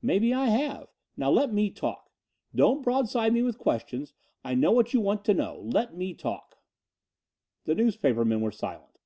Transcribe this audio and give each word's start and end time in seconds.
"Maybe 0.00 0.32
I 0.32 0.46
have. 0.46 0.88
Now 1.18 1.30
let 1.30 1.52
me 1.52 1.68
talk. 1.68 2.10
Don't 2.54 2.80
broadside 2.80 3.34
me 3.34 3.42
with 3.42 3.58
questions. 3.58 4.14
I 4.42 4.54
know 4.54 4.72
what 4.72 4.94
you 4.94 5.02
want 5.02 5.22
to 5.26 5.34
know. 5.34 5.60
Let 5.70 5.94
me 5.94 6.14
talk." 6.14 6.56
The 7.66 7.74
newspapermen 7.74 8.40
were 8.40 8.52
silent. 8.52 8.98